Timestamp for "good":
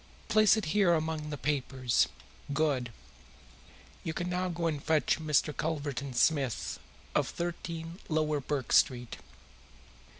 2.53-2.91